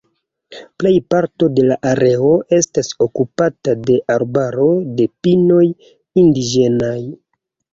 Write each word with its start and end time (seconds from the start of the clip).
Plejparto 0.83 1.49
de 1.57 1.65
la 1.71 1.75
areo 1.89 2.31
estas 2.57 2.89
okupata 3.07 3.75
de 3.91 3.99
arbaro 4.15 4.67
de 5.01 5.07
pinoj 5.29 5.63
indiĝenaj. 6.25 6.99